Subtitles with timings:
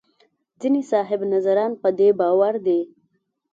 [0.61, 2.79] ځینې صاحب نظران په دې باور دي.